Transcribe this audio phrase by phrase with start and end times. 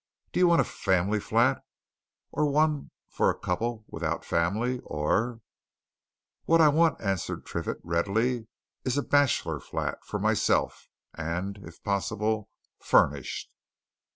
[0.33, 1.61] "Do you want a family flat,
[2.31, 5.41] or one for a couple without family, or"
[6.45, 8.47] "What I want," answered Triffitt readily,
[8.83, 10.87] "is a bachelor flat for myself.
[11.13, 13.51] And if possible furnished."